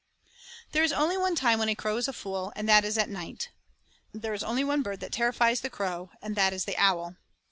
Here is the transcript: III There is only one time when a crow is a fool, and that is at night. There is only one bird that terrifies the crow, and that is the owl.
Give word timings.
III 0.01 0.67
There 0.71 0.83
is 0.83 0.93
only 0.93 1.15
one 1.15 1.35
time 1.35 1.59
when 1.59 1.69
a 1.69 1.75
crow 1.75 1.95
is 1.97 2.07
a 2.07 2.13
fool, 2.13 2.51
and 2.55 2.67
that 2.67 2.83
is 2.83 2.97
at 2.97 3.07
night. 3.07 3.49
There 4.13 4.33
is 4.33 4.43
only 4.43 4.63
one 4.63 4.81
bird 4.81 4.99
that 5.01 5.11
terrifies 5.13 5.61
the 5.61 5.69
crow, 5.69 6.09
and 6.23 6.35
that 6.35 6.53
is 6.53 6.65
the 6.65 6.75
owl. 6.75 7.17